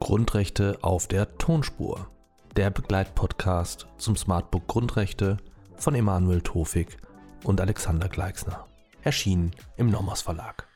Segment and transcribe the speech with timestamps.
[0.00, 2.10] Grundrechte auf der Tonspur.
[2.56, 5.36] Der Begleitpodcast zum Smartbook Grundrechte
[5.76, 6.96] von Emanuel Tofik
[7.44, 8.66] und Alexander Gleixner.
[9.04, 10.66] Erschienen im Nomos Verlag.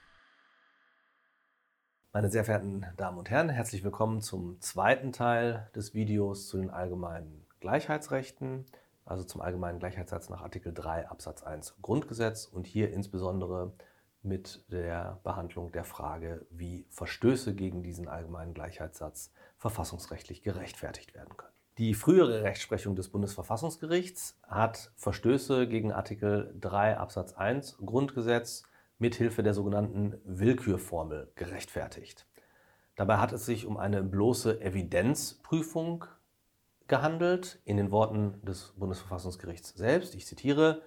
[2.13, 6.71] Meine sehr verehrten Damen und Herren, herzlich willkommen zum zweiten Teil des Videos zu den
[6.71, 8.65] allgemeinen Gleichheitsrechten,
[9.05, 13.73] also zum allgemeinen Gleichheitssatz nach Artikel 3 Absatz 1 Grundgesetz und hier insbesondere
[14.23, 21.53] mit der Behandlung der Frage, wie Verstöße gegen diesen allgemeinen Gleichheitssatz verfassungsrechtlich gerechtfertigt werden können.
[21.77, 28.63] Die frühere Rechtsprechung des Bundesverfassungsgerichts hat Verstöße gegen Artikel 3 Absatz 1 Grundgesetz
[28.99, 32.27] mithilfe der sogenannten Willkürformel gerechtfertigt.
[32.97, 36.05] Dabei hat es sich um eine bloße Evidenzprüfung
[36.89, 40.15] gehandelt, in den Worten des Bundesverfassungsgerichts selbst.
[40.15, 40.83] Ich zitiere,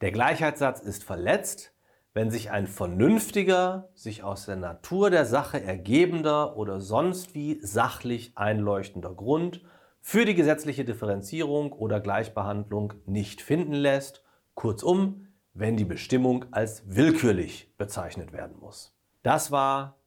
[0.00, 1.72] der Gleichheitssatz ist verletzt,
[2.14, 8.32] wenn sich ein vernünftiger, sich aus der Natur der Sache ergebender oder sonst wie sachlich
[8.36, 9.62] einleuchtender Grund
[10.00, 17.72] für die gesetzliche Differenzierung oder Gleichbehandlung nicht finden lässt, kurzum, wenn die Bestimmung als willkürlich
[17.78, 18.94] bezeichnet werden muss.
[19.22, 20.01] Das war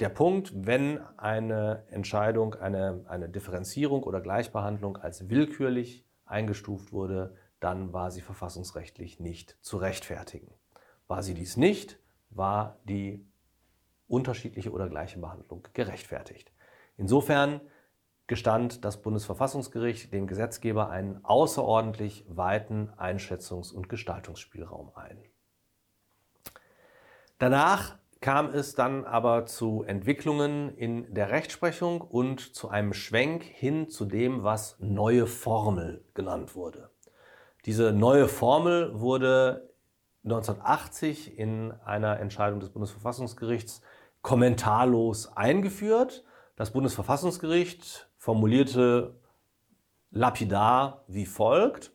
[0.00, 7.92] der Punkt, wenn eine Entscheidung, eine, eine Differenzierung oder Gleichbehandlung als willkürlich eingestuft wurde, dann
[7.92, 10.52] war sie verfassungsrechtlich nicht zu rechtfertigen.
[11.08, 11.98] War sie dies nicht,
[12.30, 13.26] war die
[14.06, 16.52] unterschiedliche oder gleiche Behandlung gerechtfertigt.
[16.96, 17.60] Insofern
[18.26, 25.18] gestand das Bundesverfassungsgericht dem Gesetzgeber einen außerordentlich weiten Einschätzungs- und Gestaltungsspielraum ein.
[27.38, 33.88] Danach kam es dann aber zu Entwicklungen in der Rechtsprechung und zu einem Schwenk hin
[33.88, 36.90] zu dem, was neue Formel genannt wurde.
[37.64, 39.72] Diese neue Formel wurde
[40.24, 43.82] 1980 in einer Entscheidung des Bundesverfassungsgerichts
[44.22, 46.24] kommentarlos eingeführt.
[46.56, 49.14] Das Bundesverfassungsgericht formulierte
[50.10, 51.92] lapidar wie folgt.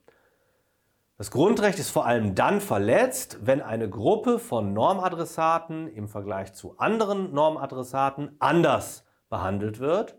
[1.23, 6.77] Das Grundrecht ist vor allem dann verletzt, wenn eine Gruppe von Normadressaten im Vergleich zu
[6.79, 10.17] anderen Normadressaten anders behandelt wird,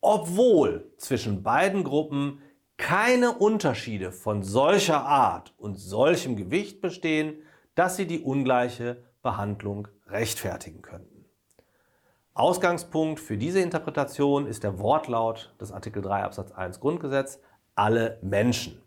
[0.00, 2.40] obwohl zwischen beiden Gruppen
[2.78, 7.34] keine Unterschiede von solcher Art und solchem Gewicht bestehen,
[7.74, 11.26] dass sie die ungleiche Behandlung rechtfertigen könnten.
[12.32, 17.40] Ausgangspunkt für diese Interpretation ist der Wortlaut des Artikel 3 Absatz 1 Grundgesetz,
[17.74, 18.80] alle Menschen.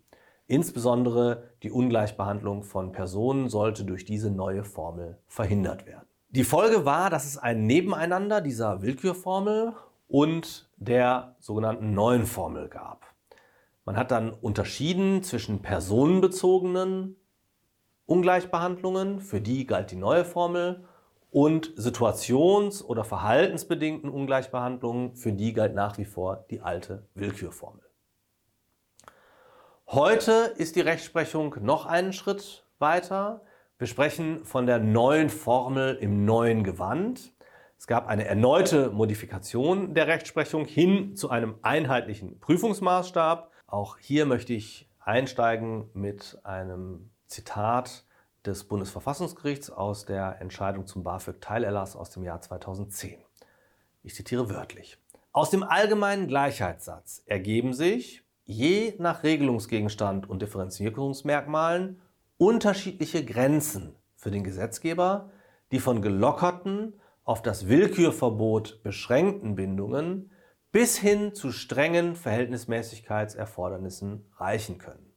[0.49, 6.07] Insbesondere die Ungleichbehandlung von Personen sollte durch diese neue Formel verhindert werden.
[6.29, 9.73] Die Folge war, dass es ein Nebeneinander dieser Willkürformel
[10.07, 13.05] und der sogenannten neuen Formel gab.
[13.85, 17.15] Man hat dann unterschieden zwischen personenbezogenen
[18.07, 20.83] Ungleichbehandlungen, für die galt die neue Formel,
[21.29, 27.88] und situations- oder verhaltensbedingten Ungleichbehandlungen, für die galt nach wie vor die alte Willkürformel.
[29.91, 33.41] Heute ist die Rechtsprechung noch einen Schritt weiter.
[33.79, 37.33] Wir sprechen von der neuen Formel im neuen Gewand.
[37.75, 43.51] Es gab eine erneute Modifikation der Rechtsprechung hin zu einem einheitlichen Prüfungsmaßstab.
[43.65, 48.05] Auch hier möchte ich einsteigen mit einem Zitat
[48.45, 53.17] des Bundesverfassungsgerichts aus der Entscheidung zum BAföG-Teilerlass aus dem Jahr 2010.
[54.03, 54.99] Ich zitiere wörtlich.
[55.31, 62.01] Aus dem allgemeinen Gleichheitssatz ergeben sich je nach Regelungsgegenstand und Differenzierungsmerkmalen
[62.37, 65.29] unterschiedliche Grenzen für den Gesetzgeber,
[65.71, 70.31] die von gelockerten, auf das Willkürverbot beschränkten Bindungen
[70.71, 75.13] bis hin zu strengen Verhältnismäßigkeitserfordernissen reichen können.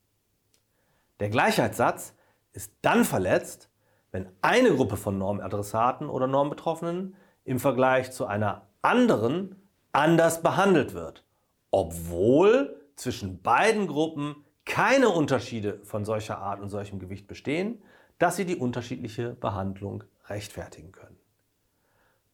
[1.19, 2.14] Der Gleichheitssatz
[2.53, 3.70] ist dann verletzt,
[4.10, 7.14] wenn eine Gruppe von Normadressaten oder Normbetroffenen
[7.44, 9.56] im Vergleich zu einer anderen
[9.93, 11.25] anders behandelt wird,
[11.70, 17.83] obwohl zwischen beiden Gruppen keine Unterschiede von solcher Art und solchem Gewicht bestehen,
[18.19, 21.19] dass sie die unterschiedliche Behandlung rechtfertigen können.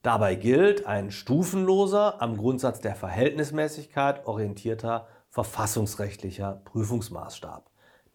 [0.02, 7.68] Dabei gilt ein stufenloser, am Grundsatz der Verhältnismäßigkeit orientierter verfassungsrechtlicher Prüfungsmaßstab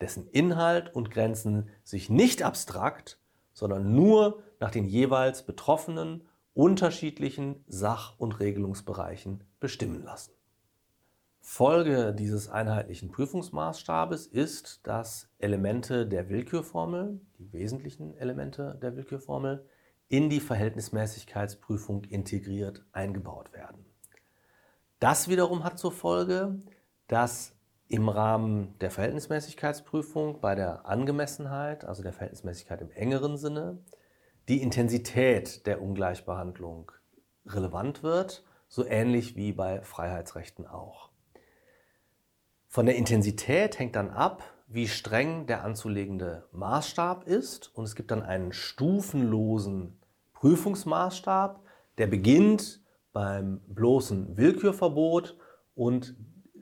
[0.03, 3.19] dessen Inhalt und Grenzen sich nicht abstrakt,
[3.53, 10.33] sondern nur nach den jeweils betroffenen unterschiedlichen Sach- und Regelungsbereichen bestimmen lassen.
[11.45, 19.67] Folge dieses einheitlichen Prüfungsmaßstabes ist, dass Elemente der Willkürformel, die wesentlichen Elemente der Willkürformel,
[20.07, 23.85] in die Verhältnismäßigkeitsprüfung integriert eingebaut werden.
[24.99, 26.61] Das wiederum hat zur Folge,
[27.07, 27.53] dass
[27.89, 33.79] im Rahmen der Verhältnismäßigkeitsprüfung bei der Angemessenheit, also der Verhältnismäßigkeit im engeren Sinne,
[34.47, 36.93] die Intensität der Ungleichbehandlung
[37.45, 41.12] relevant wird, so ähnlich wie bei Freiheitsrechten auch.
[42.73, 48.09] Von der Intensität hängt dann ab, wie streng der anzulegende Maßstab ist und es gibt
[48.09, 49.99] dann einen stufenlosen
[50.33, 51.63] Prüfungsmaßstab,
[51.99, 52.81] der beginnt
[53.11, 55.37] beim bloßen Willkürverbot
[55.75, 56.15] und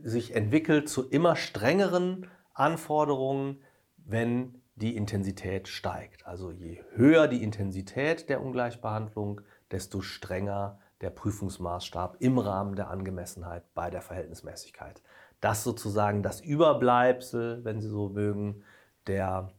[0.04, 3.62] sich entwickelt zu immer strengeren Anforderungen,
[3.96, 6.28] wenn die Intensität steigt.
[6.28, 9.40] Also je höher die Intensität der Ungleichbehandlung,
[9.72, 15.02] desto strenger der Prüfungsmaßstab im Rahmen der Angemessenheit bei der Verhältnismäßigkeit.
[15.42, 18.64] Das sozusagen das Überbleibsel, wenn Sie so mögen,
[19.08, 19.52] der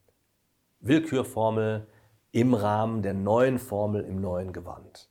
[0.81, 1.87] Willkürformel
[2.31, 5.11] im Rahmen der neuen Formel im neuen Gewand.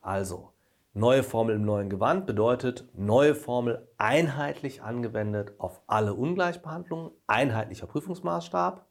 [0.00, 0.52] Also,
[0.94, 8.86] neue Formel im neuen Gewand bedeutet neue Formel einheitlich angewendet auf alle Ungleichbehandlungen, einheitlicher Prüfungsmaßstab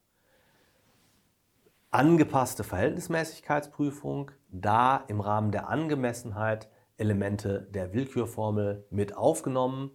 [1.92, 9.90] angepasste Verhältnismäßigkeitsprüfung, da im Rahmen der Angemessenheit Elemente der Willkürformel mit aufgenommen,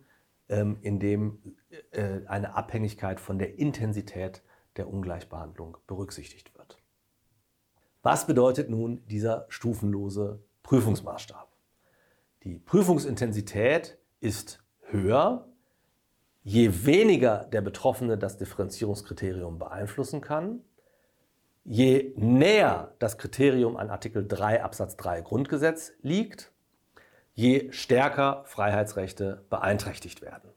[0.49, 1.55] ähm, indem
[1.91, 4.44] äh, eine Abhängigkeit von der Intensität
[4.77, 6.77] der Ungleichbehandlung berücksichtigt wird.
[8.03, 11.51] Was bedeutet nun dieser stufenlose Prüfungsmaßstab?
[12.44, 15.47] Die Prüfungsintensität ist höher,
[16.44, 20.61] je weniger der Betroffene das Differenzierungskriterium beeinflussen kann,
[21.69, 26.53] Je näher das Kriterium an Artikel 3 Absatz 3 Grundgesetz liegt,
[27.37, 30.49] je stärker Freiheitsrechte beeinträchtigt werden.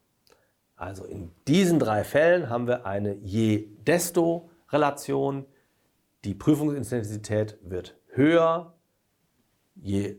[0.76, 5.44] Also in diesen drei Fällen haben wir eine je desto Relation.
[6.24, 8.78] Die Prüfungsintensität wird höher,
[9.74, 10.16] je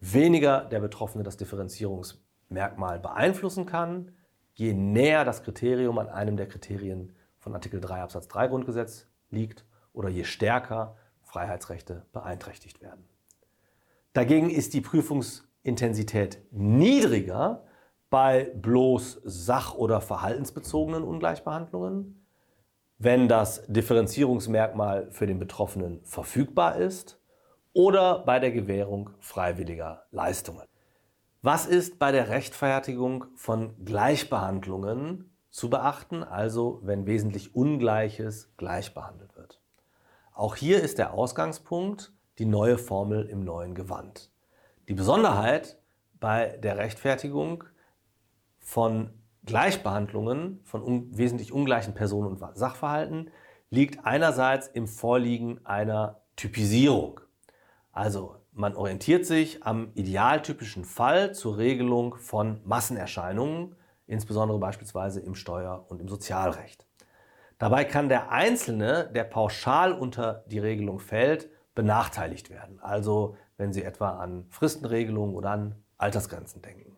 [0.00, 4.10] weniger der Betroffene das Differenzierungsmerkmal beeinflussen kann,
[4.54, 9.64] je näher das Kriterium an einem der Kriterien von Artikel 3 Absatz 3 Grundgesetz liegt
[9.92, 13.04] oder je stärker Freiheitsrechte beeinträchtigt werden.
[14.14, 14.80] Dagegen ist die
[15.62, 17.62] Prüfungsintensität niedriger
[18.10, 22.26] bei bloß sach- oder verhaltensbezogenen Ungleichbehandlungen,
[22.98, 27.20] wenn das Differenzierungsmerkmal für den Betroffenen verfügbar ist
[27.72, 30.66] oder bei der Gewährung freiwilliger Leistungen.
[31.42, 39.36] Was ist bei der Rechtfertigung von Gleichbehandlungen zu beachten, also wenn wesentlich Ungleiches gleich behandelt
[39.36, 39.60] wird?
[40.34, 44.31] Auch hier ist der Ausgangspunkt die neue Formel im neuen Gewand.
[44.92, 45.78] Die Besonderheit
[46.20, 47.64] bei der Rechtfertigung
[48.58, 49.08] von
[49.46, 53.30] Gleichbehandlungen von un wesentlich ungleichen Personen und Sachverhalten
[53.70, 57.20] liegt einerseits im Vorliegen einer Typisierung.
[57.90, 63.74] Also man orientiert sich am idealtypischen Fall zur Regelung von Massenerscheinungen,
[64.06, 66.86] insbesondere beispielsweise im Steuer- und im Sozialrecht.
[67.56, 72.78] Dabei kann der Einzelne, der pauschal unter die Regelung fällt, benachteiligt werden.
[72.80, 76.96] Also wenn Sie etwa an Fristenregelungen oder an Altersgrenzen denken.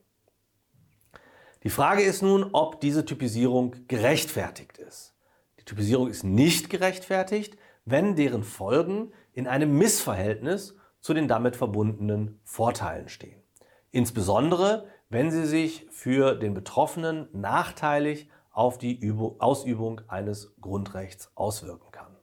[1.62, 5.14] Die Frage ist nun, ob diese Typisierung gerechtfertigt ist.
[5.58, 12.40] Die Typisierung ist nicht gerechtfertigt, wenn deren Folgen in einem Missverhältnis zu den damit verbundenen
[12.44, 13.43] Vorteilen stehen.
[13.90, 21.93] Insbesondere, wenn sie sich für den Betroffenen nachteilig auf die Übung, Ausübung eines Grundrechts auswirken
[21.93, 22.13] kann.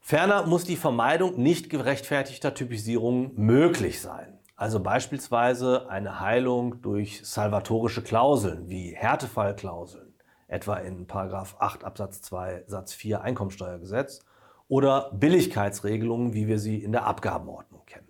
[0.00, 4.38] Ferner muss die Vermeidung nicht gerechtfertigter Typisierungen möglich sein.
[4.56, 10.14] Also beispielsweise eine Heilung durch salvatorische Klauseln wie Härtefallklauseln,
[10.48, 14.24] etwa in 8 Absatz 2 Satz 4 Einkommensteuergesetz
[14.68, 18.08] oder Billigkeitsregelungen, wie wir sie in der Abgabenordnung kennen.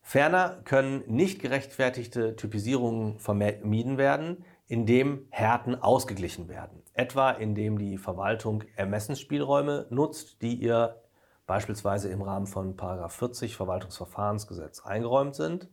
[0.00, 6.84] Ferner können nicht gerechtfertigte Typisierungen vermieden werden, indem Härten ausgeglichen werden.
[6.94, 11.02] Etwa indem die Verwaltung Ermessensspielräume nutzt, die ihr
[11.44, 15.68] beispielsweise im Rahmen von 40 Verwaltungsverfahrensgesetz eingeräumt sind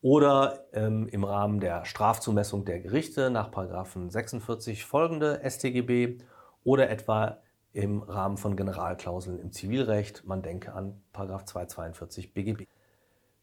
[0.00, 3.50] oder ähm, im Rahmen der Strafzumessung der Gerichte nach
[4.08, 6.16] 46 folgende StGB
[6.64, 7.42] oder etwa
[7.74, 10.24] im Rahmen von Generalklauseln im Zivilrecht.
[10.24, 11.02] Man denke an
[11.44, 12.66] 242 BGB.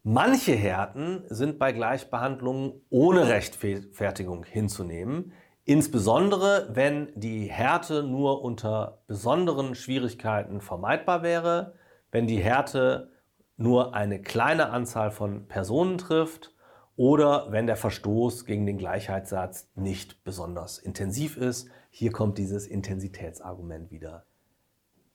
[0.05, 5.31] Manche Härten sind bei Gleichbehandlung ohne Rechtfertigung hinzunehmen,
[5.63, 11.75] insbesondere wenn die Härte nur unter besonderen Schwierigkeiten vermeidbar wäre,
[12.11, 13.13] wenn die Härte
[13.55, 16.53] nur eine kleine Anzahl von Personen trifft
[16.97, 21.69] oder wenn der Verstoß gegen den Gleichheitssatz nicht besonders intensiv ist.
[21.89, 24.25] Hier kommt dieses Intensitätsargument wieder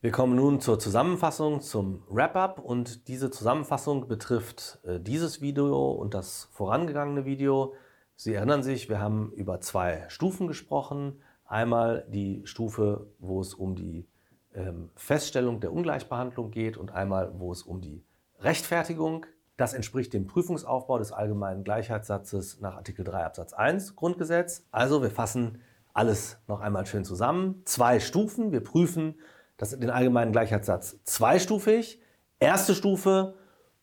[0.00, 6.14] wir kommen nun zur Zusammenfassung, zum Wrap-up und diese Zusammenfassung betrifft äh, dieses Video und
[6.14, 7.74] das vorangegangene Video.
[8.14, 11.20] Sie erinnern sich, wir haben über zwei Stufen gesprochen.
[11.44, 14.06] Einmal die Stufe, wo es um die
[14.54, 18.04] ähm, Feststellung der Ungleichbehandlung geht und einmal, wo es um die
[18.38, 19.26] Rechtfertigung.
[19.56, 24.64] Das entspricht dem Prüfungsaufbau des allgemeinen Gleichheitssatzes nach Artikel 3 Absatz 1 Grundgesetz.
[24.70, 25.60] Also wir fassen
[25.92, 27.62] alles noch einmal schön zusammen.
[27.64, 28.52] Zwei Stufen.
[28.52, 29.16] Wir prüfen
[29.58, 32.00] das, den allgemeinen Gleichheitssatz zweistufig.
[32.40, 33.34] Erste Stufe,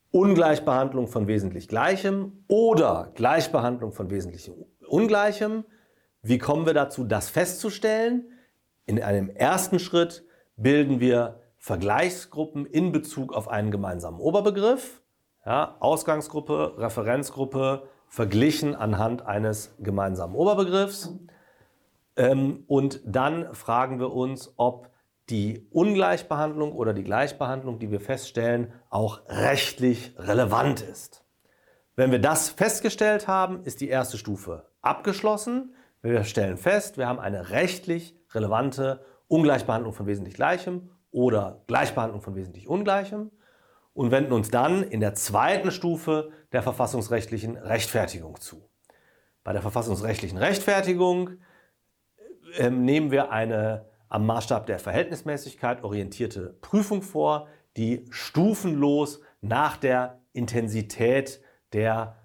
[0.10, 4.50] Ungleichbehandlung von wesentlich Gleichem oder Gleichbehandlung von wesentlich
[4.88, 5.66] Ungleichem.
[6.22, 8.32] Wie kommen wir dazu, das festzustellen?
[8.86, 10.24] In einem ersten Schritt
[10.56, 15.02] bilden wir Vergleichsgruppen in Bezug auf einen gemeinsamen Oberbegriff.
[15.46, 21.14] Ja, Ausgangsgruppe, Referenzgruppe verglichen anhand eines gemeinsamen Oberbegriffs.
[22.16, 24.95] Ähm, und dann fragen wir uns, ob
[25.30, 31.24] die Ungleichbehandlung oder die Gleichbehandlung, die wir feststellen, auch rechtlich relevant ist.
[31.96, 35.74] Wenn wir das festgestellt haben, ist die erste Stufe abgeschlossen.
[36.02, 42.36] Wir stellen fest, wir haben eine rechtlich relevante Ungleichbehandlung von wesentlich Gleichem oder Gleichbehandlung von
[42.36, 43.32] wesentlich Ungleichem
[43.94, 48.70] und wenden uns dann in der zweiten Stufe der verfassungsrechtlichen Rechtfertigung zu.
[49.44, 51.38] Bei der verfassungsrechtlichen Rechtfertigung
[52.58, 57.48] äh, nehmen wir eine am Maßstab der Verhältnismäßigkeit orientierte Prüfung vor,
[57.78, 61.42] die stufenlos nach der Intensität
[61.74, 62.18] der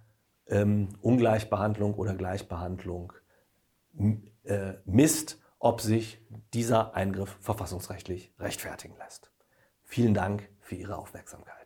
[0.47, 3.13] ähm, Ungleichbehandlung oder Gleichbehandlung
[4.45, 6.21] äh, misst, ob sich
[6.55, 9.31] dieser Eingriff verfassungsrechtlich rechtfertigen lässt.
[9.83, 11.60] Vielen Dank für Ihre Aufmerksamkeit.